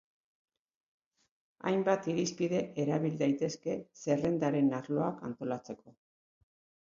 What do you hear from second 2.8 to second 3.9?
erabil daitezke